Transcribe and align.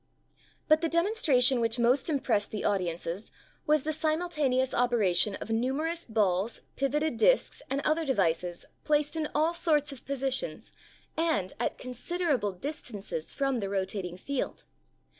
But 0.67 0.81
the 0.81 0.89
demonstration 0.89 1.61
which 1.61 1.77
most 1.77 2.09
im 2.09 2.19
prest 2.19 2.49
the 2.49 2.63
audiences 2.65 3.29
was 3.67 3.83
the 3.83 3.93
simultaneous 3.93 4.73
operation 4.73 5.35
of 5.35 5.51
numerous 5.51 6.07
balls, 6.07 6.61
pivoted 6.75 7.17
discs 7.17 7.61
and 7.69 7.81
other 7.81 8.03
devices 8.03 8.65
placed 8.83 9.15
in 9.15 9.29
all 9.35 9.53
sorts 9.53 9.91
of 9.91 10.03
positions 10.03 10.71
and 11.15 11.53
at 11.59 11.77
considerable 11.77 12.51
distances 12.51 13.31
from 13.31 13.59
the 13.59 13.69
rotating 13.69 14.17
field. 14.17 14.65